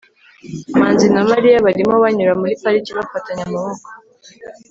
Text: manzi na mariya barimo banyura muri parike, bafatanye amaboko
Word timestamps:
manzi 0.79 1.07
na 1.13 1.21
mariya 1.29 1.57
barimo 1.67 1.93
banyura 2.03 2.33
muri 2.41 2.53
parike, 2.61 2.91
bafatanye 2.99 3.41
amaboko 3.49 3.87